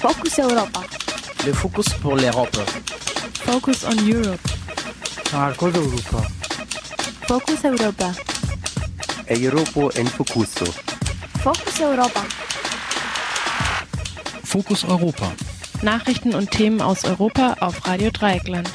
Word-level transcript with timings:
Focus 0.00 0.38
Europa. 0.38 0.80
Le 1.44 1.52
focus 1.52 1.88
pour 2.00 2.14
l'Europe. 2.14 2.56
Focus 3.44 3.82
on 3.82 3.96
Europe. 4.06 4.40
Marco 5.32 5.70
d'Europa. 5.70 6.22
Focus 7.26 7.64
Europa. 7.64 8.12
Europa 9.28 9.98
en 9.98 10.06
Focuso. 10.06 10.66
Focus 11.42 11.80
Europa. 11.80 12.22
Fokus 14.44 14.84
Europa. 14.84 15.32
Nachrichten 15.82 16.32
und 16.32 16.52
Themen 16.52 16.80
aus 16.80 17.04
Europa 17.04 17.56
auf 17.58 17.84
Radio 17.84 18.10
Dreieckland. 18.10 18.70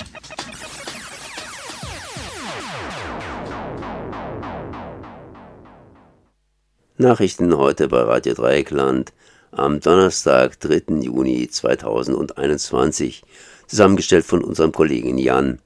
Nachrichten 6.97 7.55
heute 7.55 7.87
bei 7.87 8.01
Radio 8.01 8.33
Dreieckland 8.33 9.13
am 9.55 9.79
Donnerstag, 9.79 10.59
3. 10.59 11.01
Juni 11.01 11.47
2021, 11.47 13.23
zusammengestellt 13.67 14.25
von 14.25 14.43
unserem 14.43 14.71
Kollegen 14.71 15.17
Jan. 15.17 15.59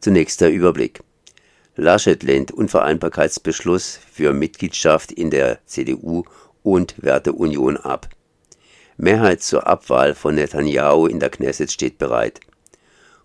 Zunächst 0.00 0.40
der 0.40 0.52
Überblick. 0.52 1.02
Laschet 1.76 2.22
lehnt 2.22 2.50
Unvereinbarkeitsbeschluss 2.50 4.00
für 4.12 4.32
Mitgliedschaft 4.32 5.12
in 5.12 5.30
der 5.30 5.58
CDU 5.66 6.24
und 6.62 6.94
Werteunion 6.98 7.76
ab. 7.76 8.08
Mehrheit 8.96 9.42
zur 9.42 9.66
Abwahl 9.66 10.14
von 10.14 10.34
Netanyahu 10.34 11.06
in 11.06 11.20
der 11.20 11.30
Knesset 11.30 11.70
steht 11.70 11.98
bereit. 11.98 12.40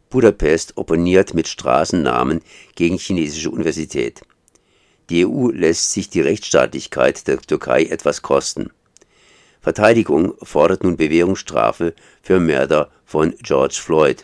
Budapest 0.09 0.77
opponiert 0.77 1.33
mit 1.33 1.47
Straßennamen 1.47 2.41
gegen 2.75 2.97
chinesische 2.97 3.49
Universität. 3.49 4.21
Die 5.09 5.25
EU 5.25 5.49
lässt 5.49 5.91
sich 5.91 6.09
die 6.09 6.21
Rechtsstaatlichkeit 6.21 7.27
der 7.27 7.39
Türkei 7.39 7.83
etwas 7.83 8.21
kosten. 8.21 8.69
Verteidigung 9.65 10.35
fordert 10.43 10.83
nun 10.83 10.95
Bewährungsstrafe 10.95 11.95
für 12.21 12.39
Mörder 12.39 12.91
von 13.03 13.33
George 13.41 13.79
Floyd. 13.81 14.23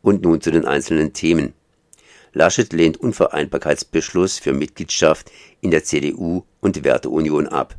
Und 0.00 0.22
nun 0.22 0.40
zu 0.40 0.52
den 0.52 0.64
einzelnen 0.64 1.12
Themen. 1.12 1.54
Laschet 2.34 2.72
lehnt 2.72 2.96
Unvereinbarkeitsbeschluss 2.96 4.38
für 4.38 4.52
Mitgliedschaft 4.52 5.32
in 5.60 5.72
der 5.72 5.82
CDU 5.82 6.44
und 6.60 6.84
Werteunion 6.84 7.48
ab. 7.48 7.74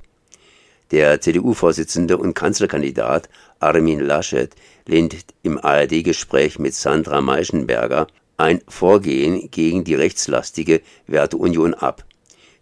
Der 0.92 1.22
CDU-Vorsitzende 1.22 2.18
und 2.18 2.34
Kanzlerkandidat 2.34 3.30
Armin 3.62 4.02
Laschet 4.02 4.54
lehnt 4.86 5.16
im 5.44 5.64
ARD-Gespräch 5.64 6.60
mit 6.60 6.74
Sandra 6.74 7.22
Meischenberger 7.22 8.08
ein 8.36 8.60
Vorgehen 8.68 9.50
gegen 9.50 9.86
die 9.86 9.96
rechtslastige 9.96 10.82
Werteunion 11.08 11.74
ab. 11.74 12.04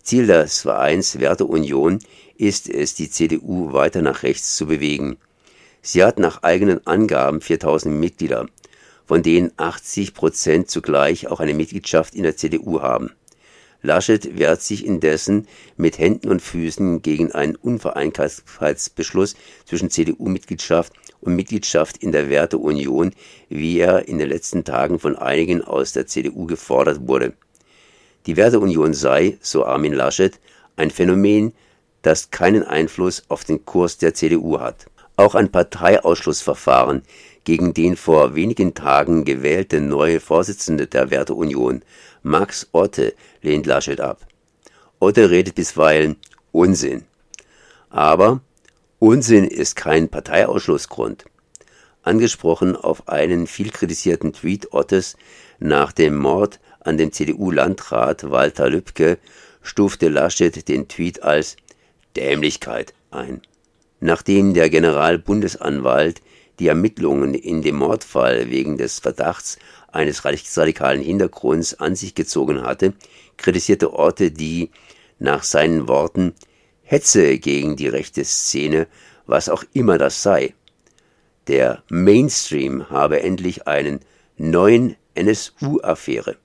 Ziel 0.04 0.28
des 0.28 0.62
Vereins 0.62 1.20
Werteunion 1.20 2.00
ist 2.40 2.70
es, 2.70 2.96
die 2.96 3.10
CDU 3.10 3.74
weiter 3.74 4.02
nach 4.02 4.24
rechts 4.24 4.56
zu 4.56 4.68
bewegen. 4.68 5.18
Sie 5.82 6.04
hat 6.04 6.20
nach 6.20 6.42
eigenen 6.42 6.86
Angaben 6.88 7.42
4000 7.42 7.94
Mitglieder, 7.94 8.48
von 9.06 9.22
denen 9.22 9.52
80 9.58 10.14
Prozent 10.14 10.70
zugleich 10.70 11.28
auch 11.28 11.42
eine 11.42 11.54
Mitgliedschaft 11.54 12.16
in 12.16 12.24
der 12.24 12.38
CDU 12.38 12.82
haben. 12.82 13.12
Laschet 13.82 14.38
wehrt 14.38 14.62
sich 14.62 14.86
indessen 14.86 15.48
mit 15.78 16.00
Händen 16.00 16.30
und 16.30 16.42
Füßen 16.42 17.02
gegen 17.02 17.32
einen 17.32 17.56
Unvereinbarkeitsbeschluss 17.56 19.36
zwischen 19.66 19.90
CDU-Mitgliedschaft 19.90 20.94
und 21.22 21.36
Mitgliedschaft 21.36 21.98
in 21.98 22.12
der 22.12 22.30
Werteunion, 22.30 23.12
wie 23.50 23.80
er 23.80 24.08
in 24.08 24.18
den 24.18 24.30
letzten 24.30 24.64
Tagen 24.64 25.00
von 25.00 25.16
einigen 25.16 25.62
aus 25.62 25.94
der 25.94 26.08
CDU 26.08 26.46
gefordert 26.46 27.08
wurde. 27.08 27.34
Die 28.26 28.36
Werteunion 28.38 28.94
sei, 28.94 29.38
so 29.42 29.66
Armin 29.66 29.94
Laschet, 29.94 30.40
ein 30.76 30.92
Phänomen, 30.92 31.54
das 32.02 32.32
keinen 32.32 32.64
Einfluss 32.64 33.24
auf 33.28 33.44
den 33.44 33.66
Kurs 33.66 33.98
der 33.98 34.14
CDU 34.14 34.60
hat. 34.60 34.86
Auch 35.16 35.36
ein 35.36 35.52
Parteiausschlussverfahren 35.52 37.04
gegen 37.44 37.74
den 37.74 37.96
vor 37.96 38.36
wenigen 38.36 38.74
Tagen 38.74 39.26
gewählte 39.26 39.82
neue 39.82 40.20
Vorsitzende 40.20 40.88
der 40.88 41.10
Werteunion, 41.12 41.82
Max 42.22 42.68
Otte, 42.72 43.14
lehnt 43.42 43.66
Laschet 43.66 44.00
ab. 44.00 44.26
Otte 45.00 45.30
redet 45.30 45.56
bisweilen 45.56 46.18
Unsinn. 46.52 47.06
Aber 47.90 48.42
Unsinn 49.00 49.46
ist 49.46 49.76
kein 49.76 50.10
Parteiausschlussgrund. 50.10 51.26
Angesprochen 52.04 52.76
auf 52.76 53.08
einen 53.08 53.48
viel 53.48 53.72
kritisierten 53.72 54.34
Tweet 54.34 54.74
Ottes 54.74 55.16
nach 55.60 55.92
dem 55.92 56.16
Mord 56.18 56.60
an 56.82 56.98
dem 56.98 57.12
CDU-Landrat 57.12 58.30
Walter 58.30 58.70
Lübcke 58.70 59.18
stufte 59.62 60.10
Laschet 60.10 60.68
den 60.68 60.88
Tweet 60.88 61.24
als 61.24 61.58
Dämlichkeit 62.16 62.94
ein. 63.12 63.42
Nachdem 64.00 64.54
der 64.54 64.70
Generalbundesanwalt 64.70 66.22
die 66.60 66.68
Ermittlungen 66.68 67.34
in 67.34 67.62
dem 67.62 67.76
Mordfall 67.76 68.50
wegen 68.50 68.78
des 68.78 69.00
Verdachts 69.00 69.58
eines 69.92 70.26
radikalen 70.26 71.02
Hintergrunds 71.02 71.80
an 71.80 71.96
sich 71.96 72.16
gezogen 72.16 72.64
hatte, 72.64 72.94
kritisierte 73.38 73.94
Orte 73.94 74.32
die, 74.32 74.72
nach 75.20 75.44
seinen 75.44 75.88
Worten, 75.88 76.34
Hetze 76.84 77.38
gegen 77.38 77.76
die 77.76 77.88
rechte 77.88 78.24
Szene, 78.24 78.88
was 79.26 79.50
auch 79.50 79.64
immer 79.74 79.98
das 79.98 80.24
sei. 80.24 80.54
Der 81.48 81.84
Mainstream 81.90 82.90
habe 82.90 83.22
endlich 83.22 83.68
einen 83.68 84.00
neuen 84.38 84.96
NSU-Affäre. 85.16 86.38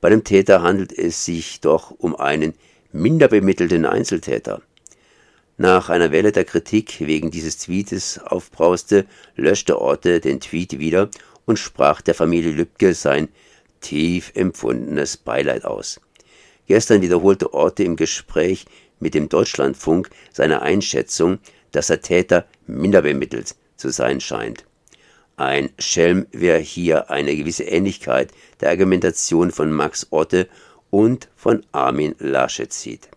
Bei 0.00 0.10
dem 0.10 0.24
Täter 0.24 0.62
handelt 0.62 0.92
es 0.92 1.24
sich 1.24 1.60
doch 1.60 1.90
um 1.90 2.16
einen 2.16 2.54
minder 2.92 3.28
bemittelten 3.28 3.84
Einzeltäter. 3.86 4.62
Nach 5.56 5.90
einer 5.90 6.12
Welle 6.12 6.32
der 6.32 6.44
Kritik 6.44 6.96
wegen 7.00 7.30
dieses 7.30 7.58
Tweetes 7.58 8.18
aufbrauste, 8.18 9.06
löschte 9.36 9.80
Orte 9.80 10.20
den 10.20 10.40
Tweet 10.40 10.78
wieder 10.78 11.10
und 11.44 11.58
sprach 11.58 12.00
der 12.00 12.14
Familie 12.14 12.52
Lübcke 12.52 12.94
sein 12.94 13.28
tief 13.80 14.32
empfundenes 14.34 15.16
Beileid 15.16 15.64
aus. 15.64 16.00
Gestern 16.66 17.02
wiederholte 17.02 17.52
Orte 17.52 17.82
im 17.82 17.96
Gespräch 17.96 18.64
mit 19.00 19.14
dem 19.14 19.28
Deutschlandfunk 19.28 20.08
seine 20.32 20.62
Einschätzung, 20.62 21.38
dass 21.72 21.88
der 21.88 22.00
Täter 22.00 22.46
minder 22.66 23.02
bemittelt 23.02 23.56
zu 23.76 23.90
sein 23.90 24.20
scheint. 24.20 24.64
Ein 25.36 25.70
Schelm, 25.78 26.26
wer 26.30 26.58
hier 26.58 27.10
eine 27.10 27.34
gewisse 27.34 27.64
Ähnlichkeit 27.64 28.30
der 28.60 28.70
Argumentation 28.70 29.50
von 29.50 29.72
Max 29.72 30.06
Otte 30.10 30.48
und 30.92 31.30
von 31.34 31.64
Armin 31.72 32.14
Laschet 32.18 32.70
sieht. 32.70 33.08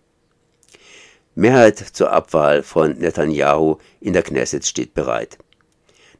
Mehrheit 1.35 1.77
zur 1.77 2.11
Abwahl 2.11 2.63
von 2.63 2.97
Netanyahu 2.97 3.77
in 3.99 4.13
der 4.13 4.23
Knesset 4.23 4.65
steht 4.65 4.93
bereit. 4.93 5.37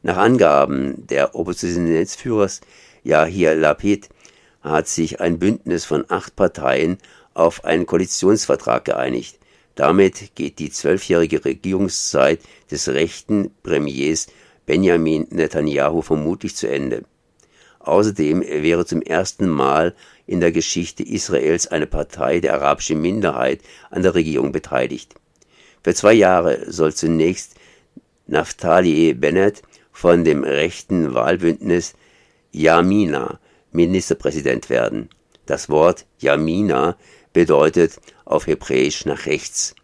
Nach 0.02 0.18
Angaben 0.18 1.06
der 1.06 1.34
Oppositionsführers 1.34 2.60
Yahir 3.02 3.54
Lapid 3.54 4.10
hat 4.60 4.86
sich 4.86 5.20
ein 5.22 5.38
Bündnis 5.38 5.86
von 5.86 6.04
acht 6.08 6.36
Parteien 6.36 6.98
auf 7.32 7.64
einen 7.64 7.86
Koalitionsvertrag 7.86 8.84
geeinigt. 8.84 9.38
Damit 9.76 10.34
geht 10.34 10.58
die 10.58 10.70
zwölfjährige 10.70 11.42
Regierungszeit 11.42 12.40
des 12.70 12.88
rechten 12.88 13.50
Premiers 13.62 14.26
Benjamin 14.66 15.26
Netanyahu 15.30 16.02
vermutlich 16.02 16.54
zu 16.54 16.68
Ende. 16.68 17.04
Außerdem 17.86 18.42
wäre 18.42 18.84
zum 18.84 19.00
ersten 19.00 19.48
Mal 19.48 19.94
in 20.26 20.40
der 20.40 20.50
Geschichte 20.50 21.04
Israels 21.04 21.68
eine 21.68 21.86
Partei 21.86 22.40
der 22.40 22.54
arabischen 22.54 23.00
Minderheit 23.00 23.60
an 23.90 24.02
der 24.02 24.16
Regierung 24.16 24.50
beteiligt. 24.50 25.14
Für 25.84 25.94
zwei 25.94 26.12
Jahre 26.14 26.70
soll 26.70 26.92
zunächst 26.92 27.54
Naftali 28.26 29.14
Bennett 29.14 29.62
von 29.92 30.24
dem 30.24 30.42
rechten 30.42 31.14
Wahlbündnis 31.14 31.94
Yamina 32.50 33.38
Ministerpräsident 33.70 34.68
werden. 34.68 35.08
Das 35.46 35.68
Wort 35.68 36.06
Yamina 36.18 36.96
bedeutet 37.32 38.00
auf 38.24 38.48
Hebräisch 38.48 39.04
nach 39.04 39.26
rechts. 39.26 39.76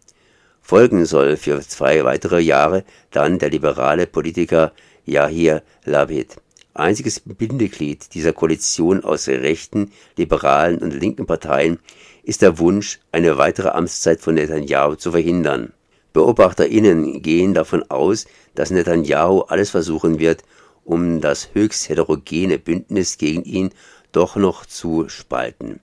Folgen 0.61 1.05
soll 1.05 1.37
für 1.37 1.61
zwei 1.61 2.03
weitere 2.03 2.41
Jahre 2.41 2.83
dann 3.11 3.39
der 3.39 3.49
liberale 3.49 4.07
Politiker 4.07 4.73
Yahir 5.05 5.63
Lapid. 5.85 6.42
Einziges 6.75 7.19
Bindeglied 7.19 8.13
dieser 8.15 8.33
Koalition 8.33 9.03
aus 9.03 9.27
rechten, 9.27 9.91
liberalen 10.17 10.79
und 10.79 10.91
linken 10.91 11.27
Parteien 11.27 11.77
ist 12.23 12.41
der 12.41 12.57
Wunsch, 12.57 12.99
eine 13.11 13.37
weitere 13.37 13.69
Amtszeit 13.69 14.21
von 14.21 14.35
Netanyahu 14.35 14.95
zu 14.95 15.11
verhindern. 15.11 15.73
BeobachterInnen 16.13 17.21
gehen 17.21 17.53
davon 17.53 17.83
aus, 17.89 18.25
dass 18.55 18.71
Netanyahu 18.71 19.41
alles 19.41 19.69
versuchen 19.69 20.17
wird, 20.19 20.43
um 20.83 21.21
das 21.21 21.49
höchst 21.53 21.89
heterogene 21.89 22.57
Bündnis 22.57 23.17
gegen 23.17 23.43
ihn 23.43 23.69
doch 24.11 24.35
noch 24.35 24.65
zu 24.65 25.09
spalten. 25.09 25.79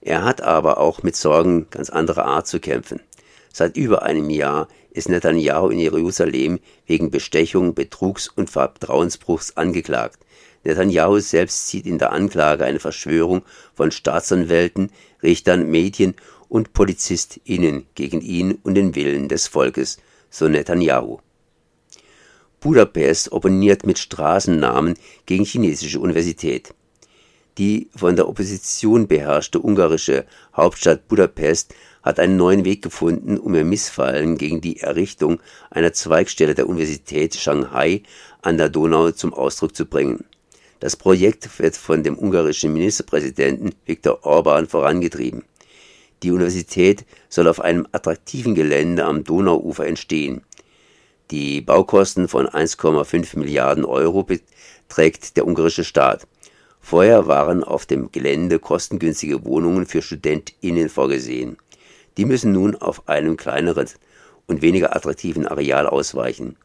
Er 0.00 0.24
hat 0.24 0.40
aber 0.42 0.78
auch 0.78 1.02
mit 1.02 1.16
Sorgen 1.16 1.66
ganz 1.70 1.90
anderer 1.90 2.24
Art 2.24 2.46
zu 2.46 2.60
kämpfen. 2.60 3.00
Seit 3.52 3.76
über 3.76 4.02
einem 4.02 4.30
Jahr 4.30 4.68
ist 4.90 5.08
Netanyahu 5.08 5.68
in 5.68 5.78
Jerusalem 5.78 6.60
wegen 6.86 7.10
Bestechung, 7.10 7.74
Betrugs 7.74 8.28
und 8.28 8.50
Vertrauensbruchs 8.50 9.56
angeklagt. 9.56 10.20
Netanyahu 10.64 11.18
selbst 11.20 11.68
sieht 11.68 11.86
in 11.86 11.98
der 11.98 12.12
Anklage 12.12 12.64
eine 12.64 12.80
Verschwörung 12.80 13.42
von 13.74 13.90
Staatsanwälten, 13.90 14.90
Richtern, 15.22 15.70
Medien 15.70 16.14
und 16.48 16.72
PolizistInnen 16.72 17.86
gegen 17.94 18.20
ihn 18.20 18.58
und 18.62 18.74
den 18.74 18.94
Willen 18.94 19.28
des 19.28 19.46
Volkes, 19.46 19.98
so 20.28 20.48
Netanyahu. 20.48 21.18
Budapest 22.60 23.32
opponiert 23.32 23.86
mit 23.86 23.98
Straßennamen 23.98 24.94
gegen 25.24 25.44
chinesische 25.44 25.98
Universität. 25.98 26.74
Die 27.56 27.88
von 27.96 28.16
der 28.16 28.28
Opposition 28.28 29.08
beherrschte 29.08 29.60
ungarische 29.60 30.26
Hauptstadt 30.54 31.08
Budapest 31.08 31.74
hat 32.02 32.18
einen 32.18 32.36
neuen 32.36 32.64
Weg 32.64 32.82
gefunden, 32.82 33.38
um 33.38 33.54
ihr 33.54 33.64
Missfallen 33.64 34.38
gegen 34.38 34.60
die 34.60 34.80
Errichtung 34.80 35.40
einer 35.70 35.92
Zweigstelle 35.92 36.54
der 36.54 36.68
Universität 36.68 37.34
Shanghai 37.34 38.02
an 38.42 38.58
der 38.58 38.68
Donau 38.68 39.10
zum 39.10 39.34
Ausdruck 39.34 39.76
zu 39.76 39.86
bringen. 39.86 40.24
Das 40.80 40.96
Projekt 40.96 41.58
wird 41.58 41.76
von 41.76 42.02
dem 42.02 42.18
ungarischen 42.18 42.72
Ministerpräsidenten 42.72 43.74
Viktor 43.84 44.24
Orban 44.24 44.66
vorangetrieben. 44.66 45.44
Die 46.22 46.30
Universität 46.30 47.04
soll 47.28 47.48
auf 47.48 47.60
einem 47.60 47.86
attraktiven 47.92 48.54
Gelände 48.54 49.04
am 49.04 49.24
Donauufer 49.24 49.86
entstehen. 49.86 50.42
Die 51.30 51.60
Baukosten 51.60 52.28
von 52.28 52.48
1,5 52.48 53.38
Milliarden 53.38 53.84
Euro 53.84 54.26
beträgt 54.88 55.36
der 55.36 55.46
ungarische 55.46 55.84
Staat. 55.84 56.26
Vorher 56.80 57.26
waren 57.26 57.62
auf 57.62 57.86
dem 57.86 58.10
Gelände 58.10 58.58
kostengünstige 58.58 59.44
Wohnungen 59.44 59.86
für 59.86 60.02
StudentInnen 60.02 60.88
vorgesehen. 60.88 61.56
Die 62.20 62.26
müssen 62.26 62.52
nun 62.52 62.76
auf 62.76 63.08
einem 63.08 63.38
kleineren 63.38 63.88
und 64.46 64.60
weniger 64.60 64.94
attraktiven 64.94 65.46
Areal 65.46 65.86
ausweichen. 65.86 66.56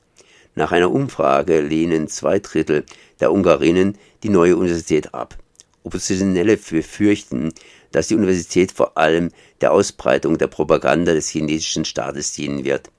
Nach 0.54 0.74
einer 0.74 0.92
Umfrage 0.92 1.62
lehnen 1.62 2.10
zwei 2.10 2.40
Drittel 2.40 2.84
der 3.22 3.32
Ungarinnen 3.32 3.98
die 4.24 4.28
neue 4.28 4.58
Universität 4.58 5.14
ab. 5.14 5.38
Oppositionelle 5.84 6.58
befürchten, 6.58 7.54
dass 7.94 8.10
die 8.10 8.16
Universität 8.16 8.74
vor 8.74 8.98
allem 8.98 9.32
der 9.62 9.72
Ausbreitung 9.72 10.38
der 10.38 10.48
Propaganda 10.48 11.14
des 11.14 11.30
chinesischen 11.30 11.86
Staates 11.86 12.34
dienen 12.34 12.66
wird. 12.66 12.92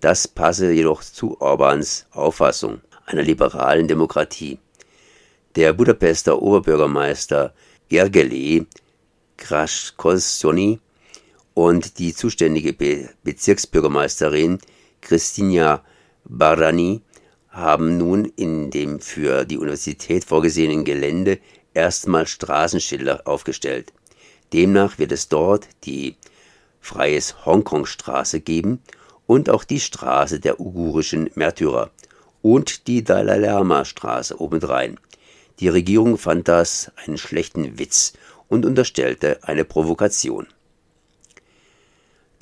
Das 0.00 0.26
passe 0.26 0.72
jedoch 0.72 1.02
zu 1.02 1.38
Orbans 1.42 2.06
Auffassung 2.12 2.80
einer 3.04 3.22
liberalen 3.22 3.86
Demokratie. 3.86 4.58
Der 5.56 5.74
Budapester 5.74 6.40
Oberbürgermeister 6.40 7.52
Gergely 7.90 8.66
Kraskosioni 9.36 10.80
und 11.54 11.98
die 11.98 12.14
zuständige 12.14 12.72
Be 12.72 13.08
Bezirksbürgermeisterin 13.24 14.58
Christina 15.00 15.82
Barani 16.24 17.02
haben 17.48 17.98
nun 17.98 18.24
in 18.36 18.70
dem 18.70 19.00
für 19.00 19.44
die 19.44 19.58
Universität 19.58 20.24
vorgesehenen 20.24 20.84
Gelände 20.84 21.38
erstmal 21.74 22.26
Straßenschilder 22.26 23.26
aufgestellt. 23.26 23.92
Demnach 24.52 24.98
wird 24.98 25.12
es 25.12 25.28
dort 25.28 25.68
die 25.84 26.16
Freies 26.80 27.44
Hongkong-Straße 27.46 28.40
geben 28.40 28.80
und 29.26 29.50
auch 29.50 29.64
die 29.64 29.80
Straße 29.80 30.40
der 30.40 30.60
uigurischen 30.60 31.30
Märtyrer 31.34 31.90
und 32.42 32.86
die 32.86 33.04
Dalai 33.04 33.38
Lama-Straße 33.38 34.40
obendrein. 34.40 34.98
Die 35.60 35.68
Regierung 35.68 36.18
fand 36.18 36.48
das 36.48 36.90
einen 36.96 37.18
schlechten 37.18 37.78
Witz 37.78 38.14
und 38.48 38.66
unterstellte 38.66 39.38
eine 39.42 39.64
Provokation. 39.64 40.46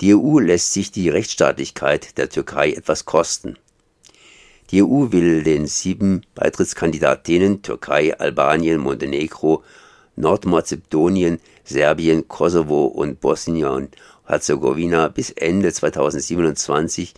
Die 0.01 0.15
EU 0.15 0.39
lässt 0.39 0.73
sich 0.73 0.91
die 0.91 1.09
Rechtsstaatlichkeit 1.09 2.17
der 2.17 2.27
Türkei 2.27 2.71
etwas 2.71 3.05
kosten. 3.05 3.57
Die 4.71 4.81
EU 4.81 5.11
will 5.11 5.43
den 5.43 5.67
sieben 5.67 6.21
Beitrittskandidatinnen 6.33 7.61
Türkei, 7.61 8.17
Albanien, 8.17 8.79
Montenegro, 8.79 9.63
Nordmazedonien, 10.15 11.39
Serbien, 11.63 12.27
Kosovo 12.27 12.85
und 12.85 13.21
Bosnien-Herzegowina 13.21 15.09
bis 15.09 15.29
Ende 15.29 15.71
2027 15.71 17.13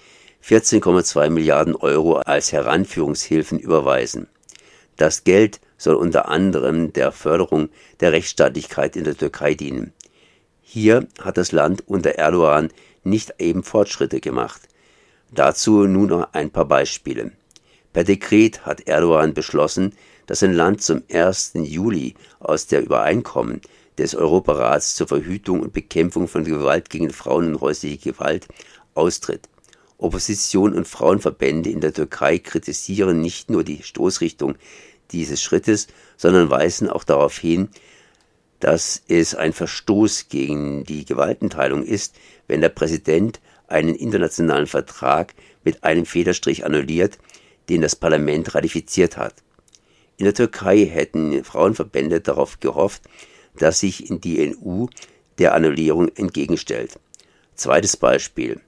14,2 0.46 1.30
Milliarden 1.30 1.78
Euro 1.78 2.16
als 2.18 2.52
Heranführungshilfen 2.52 3.60
überweisen. 3.60 4.28
Das 4.98 5.24
Geld 5.24 5.62
soll 5.78 5.96
unter 5.96 6.28
anderem 6.28 6.92
der 6.92 7.14
Förderung 7.14 7.70
der 8.02 8.12
Rechtsstaatlichkeit 8.12 8.98
in 8.98 9.06
der 9.06 9.16
Türkei 9.16 9.54
dienen. 9.54 9.94
Hier 10.76 11.08
hat 11.22 11.38
das 11.38 11.52
Land 11.52 11.88
unter 11.88 12.16
Erdogan 12.16 12.70
nicht 13.04 13.36
eben 13.38 13.62
Fortschritte 13.62 14.20
gemacht. 14.20 14.60
Dazu 15.30 15.86
nun 15.86 16.08
noch 16.08 16.34
ein 16.34 16.50
paar 16.50 16.66
Beispiele. 16.66 17.32
Per 17.94 18.04
Dekret 18.04 18.66
hat 18.66 18.88
Erdogan 18.88 19.36
beschlossen, 19.36 19.94
dass 20.26 20.42
ein 20.42 20.56
Land 20.56 20.82
zum 20.82 21.04
1. 21.12 21.52
Juli 21.54 22.16
aus 22.40 22.66
der 22.66 22.82
Übereinkommen 22.82 23.62
des 24.00 24.16
Europarats 24.16 24.96
zur 24.96 25.08
Verhütung 25.08 25.60
und 25.60 25.74
Bekämpfung 25.74 26.28
von 26.28 26.44
Gewalt 26.44 26.90
gegen 26.90 27.12
Frauen 27.12 27.54
und 27.54 27.62
häusliche 27.62 28.12
Gewalt 28.12 28.48
austritt. 28.96 29.48
Opposition 30.00 30.74
und 30.74 30.88
Frauenverbände 30.88 31.70
in 31.70 31.82
der 31.82 31.94
Türkei 31.94 32.40
kritisieren 32.40 33.22
nicht 33.22 33.52
nur 33.52 33.64
die 33.64 33.84
Stoßrichtung 33.84 34.56
dieses 35.12 35.40
Schrittes, 35.40 35.86
sondern 36.18 36.50
weisen 36.50 36.90
auch 36.90 37.04
darauf 37.04 37.38
hin, 37.38 37.70
dass 38.64 39.04
es 39.10 39.36
ein 39.36 39.52
Verstoß 39.52 40.30
gegen 40.30 40.86
die 40.86 41.04
Gewaltenteilung 41.04 41.84
ist, 41.84 42.16
wenn 42.48 42.62
der 42.62 42.70
Präsident 42.70 43.42
einen 43.68 43.94
internationalen 43.94 44.68
Vertrag 44.68 45.34
mit 45.66 45.84
einem 45.84 46.06
Federstrich 46.06 46.66
annulliert, 46.66 47.18
den 47.68 47.82
das 47.82 47.98
Parlament 47.98 48.56
ratifiziert 48.56 49.18
hat. 49.18 49.36
In 50.16 50.24
der 50.24 50.34
Türkei 50.34 50.86
hätten 50.86 51.44
Frauenverbände 51.44 52.22
darauf 52.22 52.62
gehofft, 52.62 53.02
dass 53.58 53.82
sich 53.82 54.06
die 54.10 54.56
EU 54.56 54.86
der 55.40 55.56
Annullierung 55.56 56.08
entgegenstellt. 56.16 56.98
Zweites 57.56 57.98
Beispiel. 57.98 58.62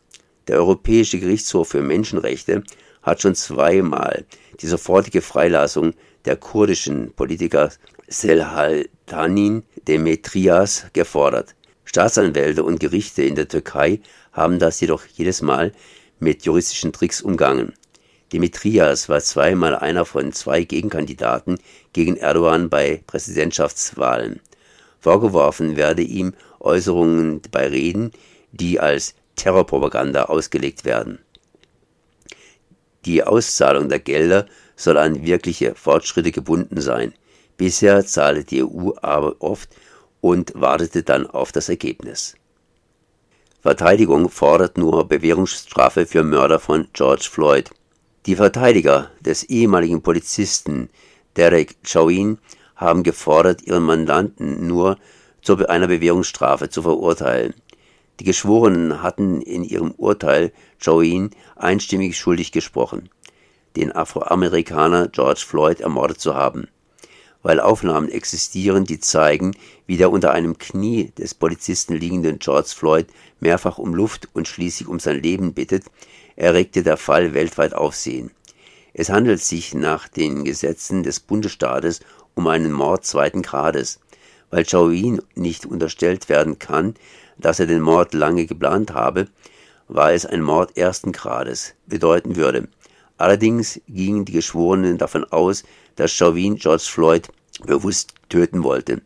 Der 0.49 0.57
Europäische 0.57 1.19
Gerichtshof 1.21 1.69
für 1.69 1.81
Menschenrechte 1.81 2.63
hat 3.01 3.21
schon 3.21 3.35
zweimal 3.35 4.25
die 4.59 4.67
sofortige 4.67 5.21
Freilassung 5.21 5.93
der 6.25 6.35
kurdischen 6.35 7.13
Politiker 7.13 7.71
Selhaltanin 8.07 9.63
Demetrias 9.87 10.87
gefordert. 10.93 11.55
Staatsanwälte 11.85 12.63
und 12.63 12.79
Gerichte 12.79 13.23
in 13.23 13.35
der 13.35 13.47
Türkei 13.47 13.99
haben 14.31 14.59
das 14.59 14.79
jedoch 14.79 15.05
jedes 15.05 15.41
Mal 15.41 15.71
mit 16.19 16.43
juristischen 16.43 16.91
Tricks 16.91 17.21
umgangen. 17.21 17.73
Demetrias 18.33 19.07
war 19.07 19.21
zweimal 19.21 19.75
einer 19.75 20.05
von 20.05 20.33
zwei 20.33 20.63
Gegenkandidaten 20.63 21.59
gegen 21.93 22.17
Erdogan 22.17 22.69
bei 22.69 23.03
Präsidentschaftswahlen. 23.05 24.41
Vorgeworfen 24.99 25.75
werde 25.75 26.01
ihm 26.01 26.33
Äußerungen 26.59 27.41
bei 27.51 27.67
Reden, 27.67 28.11
die 28.51 28.79
als 28.79 29.13
Terrorpropaganda 29.35 30.25
ausgelegt 30.25 30.85
werden. 30.85 31.19
Die 33.05 33.23
Auszahlung 33.23 33.87
der 33.87 33.99
Gelder 33.99 34.47
soll 34.75 34.97
an 34.97 35.23
wirkliche 35.25 35.75
Fortschritte 35.75 36.31
gebunden 36.31 36.81
sein. 36.81 37.13
Bisher 37.57 38.05
zahle 38.05 38.43
die 38.43 38.63
EU 38.63 38.91
aber 39.01 39.35
oft 39.39 39.69
und 40.21 40.53
wartete 40.55 41.03
dann 41.03 41.27
auf 41.27 41.51
das 41.51 41.69
Ergebnis. 41.69 42.35
Verteidigung 43.61 44.29
fordert 44.29 44.77
nur 44.77 45.07
Bewährungsstrafe 45.07 46.05
für 46.05 46.23
Mörder 46.23 46.59
von 46.59 46.87
George 46.93 47.27
Floyd. 47.31 47.71
Die 48.25 48.35
Verteidiger 48.35 49.11
des 49.21 49.43
ehemaligen 49.43 50.01
Polizisten 50.01 50.89
Derek 51.35 51.75
Chauvin 51.83 52.37
haben 52.75 53.03
gefordert, 53.03 53.63
ihren 53.63 53.83
Mandanten 53.83 54.67
nur 54.67 54.97
zu 55.41 55.67
einer 55.67 55.87
Bewährungsstrafe 55.87 56.69
zu 56.69 56.81
verurteilen. 56.81 57.53
Die 58.19 58.23
Geschworenen 58.23 59.03
hatten 59.03 59.41
in 59.41 59.63
ihrem 59.63 59.91
Urteil 59.91 60.51
Chauvin 60.77 61.31
einstimmig 61.55 62.17
schuldig 62.17 62.51
gesprochen, 62.51 63.09
den 63.75 63.91
Afroamerikaner 63.91 65.07
George 65.09 65.43
Floyd 65.45 65.81
ermordet 65.81 66.19
zu 66.19 66.35
haben. 66.35 66.67
Weil 67.43 67.59
Aufnahmen 67.59 68.09
existieren, 68.09 68.85
die 68.85 68.99
zeigen, 68.99 69.55
wie 69.85 69.97
der 69.97 70.11
unter 70.11 70.31
einem 70.31 70.57
Knie 70.57 71.11
des 71.17 71.33
Polizisten 71.33 71.93
liegende 71.93 72.35
George 72.37 72.69
Floyd 72.75 73.07
mehrfach 73.39 73.77
um 73.77 73.93
Luft 73.93 74.29
und 74.33 74.47
schließlich 74.47 74.87
um 74.87 74.99
sein 74.99 75.21
Leben 75.21 75.53
bittet, 75.53 75.83
erregte 76.35 76.83
der 76.83 76.97
Fall 76.97 77.33
weltweit 77.33 77.73
Aufsehen. 77.73 78.31
Es 78.93 79.09
handelt 79.09 79.41
sich 79.41 79.73
nach 79.73 80.07
den 80.07 80.45
Gesetzen 80.45 81.03
des 81.03 81.19
Bundesstaates 81.19 81.99
um 82.33 82.47
einen 82.47 82.71
Mord 82.71 83.05
zweiten 83.05 83.41
Grades. 83.41 83.99
Weil 84.49 84.67
Chauvin 84.67 85.21
nicht 85.35 85.65
unterstellt 85.65 86.29
werden 86.29 86.59
kann, 86.59 86.95
dass 87.37 87.59
er 87.59 87.67
den 87.67 87.81
Mord 87.81 88.13
lange 88.13 88.45
geplant 88.45 88.93
habe, 88.93 89.27
war 89.87 90.13
es 90.13 90.25
ein 90.25 90.41
Mord 90.41 90.77
ersten 90.77 91.11
Grades 91.11 91.73
bedeuten 91.85 92.35
würde. 92.35 92.67
Allerdings 93.17 93.79
gingen 93.87 94.25
die 94.25 94.33
Geschworenen 94.33 94.97
davon 94.97 95.23
aus, 95.25 95.63
dass 95.95 96.11
Chauvin 96.11 96.55
George 96.55 96.83
Floyd 96.85 97.29
bewusst 97.63 98.13
töten 98.29 98.63
wollte. 98.63 99.01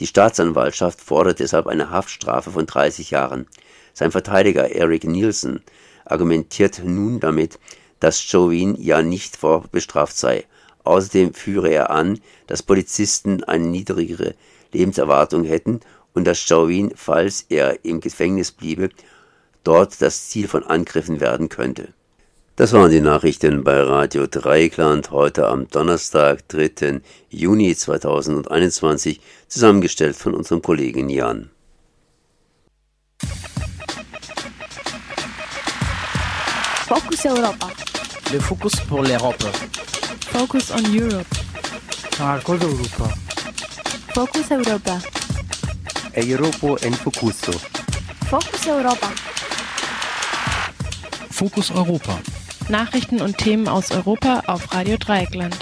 Die 0.00 0.06
Staatsanwaltschaft 0.06 1.00
fordert 1.00 1.38
deshalb 1.38 1.68
eine 1.68 1.90
Haftstrafe 1.90 2.50
von 2.50 2.66
30 2.66 3.12
Jahren. 3.12 3.46
Sein 3.94 4.10
Verteidiger 4.10 4.74
Eric 4.74 5.04
Nielsen 5.04 5.62
argumentiert 6.04 6.82
nun 6.84 7.20
damit, 7.20 7.60
dass 8.00 8.20
Chauvin 8.20 8.74
ja 8.80 9.02
nicht 9.02 9.36
vorbestraft 9.36 10.16
sei. 10.16 10.44
Außerdem 10.82 11.34
führe 11.34 11.68
er 11.68 11.90
an, 11.90 12.18
dass 12.48 12.64
Polizisten 12.64 13.44
eine 13.44 13.66
niedrigere 13.66 14.34
Lebenserwartung 14.72 15.44
hätten 15.44 15.78
und 16.12 16.24
dass 16.24 16.40
Chauvin, 16.40 16.92
falls 16.96 17.46
er 17.48 17.84
im 17.84 18.00
Gefängnis 18.00 18.50
bliebe, 18.50 18.90
dort 19.62 20.02
das 20.02 20.28
Ziel 20.28 20.48
von 20.48 20.64
Angriffen 20.64 21.20
werden 21.20 21.48
könnte. 21.48 21.94
Das 22.54 22.74
waren 22.74 22.90
die 22.90 23.00
Nachrichten 23.00 23.64
bei 23.64 23.80
Radio 23.80 24.26
Dreieckland 24.26 25.10
heute 25.10 25.48
am 25.48 25.68
Donnerstag, 25.68 26.46
3. 26.48 27.00
Juni 27.30 27.74
2021, 27.74 29.20
zusammengestellt 29.48 30.16
von 30.16 30.34
unserem 30.34 30.60
Kollegen 30.60 31.08
Jan. 31.08 31.48
Focus 36.86 37.24
Europa. 37.24 37.70
Le 38.30 38.38
focus 38.38 38.72
pour 38.86 39.02
l'Europe. 39.02 39.50
Focus 40.30 40.70
on 40.72 40.84
Europe. 40.94 41.26
Marcos 42.18 42.60
Europa. 42.60 43.14
Focus 44.12 44.50
Europa. 44.50 45.00
Europa 46.14 46.86
en 46.86 46.92
Focuso. 46.92 47.52
Focus 48.28 48.66
Europa. 48.66 49.10
Fokus 51.30 51.70
Europa. 51.70 52.41
Nachrichten 52.68 53.20
und 53.20 53.38
Themen 53.38 53.68
aus 53.68 53.90
Europa 53.90 54.44
auf 54.46 54.74
Radio 54.74 54.96
Dreieckland. 54.98 55.56